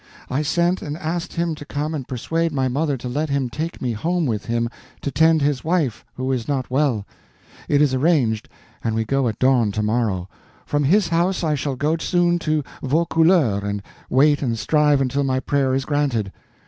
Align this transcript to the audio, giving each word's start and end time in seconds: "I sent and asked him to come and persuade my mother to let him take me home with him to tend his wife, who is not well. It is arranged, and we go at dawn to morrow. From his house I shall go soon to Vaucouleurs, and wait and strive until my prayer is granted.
"I 0.31 0.41
sent 0.41 0.81
and 0.81 0.97
asked 0.97 1.33
him 1.33 1.53
to 1.53 1.63
come 1.63 1.93
and 1.93 2.07
persuade 2.07 2.51
my 2.51 2.67
mother 2.67 2.97
to 2.97 3.07
let 3.07 3.29
him 3.29 3.51
take 3.51 3.79
me 3.83 3.91
home 3.91 4.25
with 4.25 4.47
him 4.47 4.67
to 5.01 5.11
tend 5.11 5.43
his 5.43 5.63
wife, 5.63 6.03
who 6.15 6.31
is 6.31 6.47
not 6.47 6.71
well. 6.71 7.05
It 7.69 7.83
is 7.83 7.93
arranged, 7.93 8.49
and 8.83 8.95
we 8.95 9.05
go 9.05 9.27
at 9.27 9.37
dawn 9.37 9.71
to 9.73 9.83
morrow. 9.83 10.27
From 10.65 10.85
his 10.85 11.09
house 11.09 11.43
I 11.43 11.53
shall 11.53 11.75
go 11.75 11.97
soon 11.97 12.39
to 12.39 12.63
Vaucouleurs, 12.81 13.61
and 13.61 13.83
wait 14.09 14.41
and 14.41 14.57
strive 14.57 15.01
until 15.01 15.23
my 15.23 15.39
prayer 15.39 15.75
is 15.75 15.85
granted. 15.85 16.31